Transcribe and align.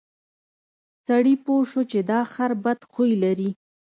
سړي 1.05 1.33
پوه 1.45 1.63
شو 1.69 1.81
چې 1.91 1.99
دا 2.11 2.21
خر 2.33 2.51
بد 2.63 2.79
خوی 2.91 3.11
لري. 3.23 3.49